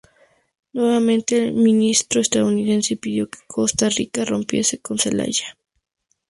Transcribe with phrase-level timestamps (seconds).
[0.73, 5.55] Nuevamente, el ministro estadounidense pidió que Costa Rica rompiese con Zelaya.